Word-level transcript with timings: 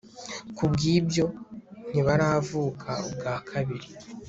kubwibyo 0.55 1.25
ntibaravuka 1.89 2.91
ubwa 3.07 3.33
kabiri 3.49 3.89